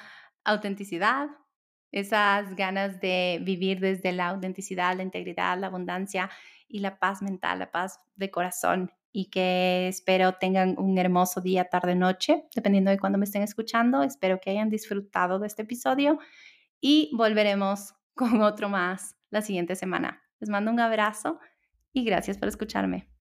[0.44, 1.28] autenticidad,
[1.94, 6.28] esas ganas de vivir desde la autenticidad, la integridad, la abundancia
[6.66, 11.66] y la paz mental, la paz de corazón y que espero tengan un hermoso día,
[11.66, 14.02] tarde, noche, dependiendo de cuándo me estén escuchando.
[14.02, 16.18] Espero que hayan disfrutado de este episodio
[16.80, 20.20] y volveremos con otro más la siguiente semana.
[20.40, 21.38] Les mando un abrazo
[21.92, 23.13] y gracias por escucharme.